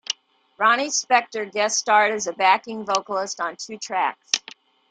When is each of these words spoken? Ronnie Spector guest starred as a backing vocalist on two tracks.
Ronnie 0.57 0.87
Spector 0.87 1.51
guest 1.51 1.77
starred 1.77 2.13
as 2.13 2.25
a 2.25 2.33
backing 2.33 2.83
vocalist 2.85 3.39
on 3.39 3.55
two 3.55 3.77
tracks. 3.77 4.31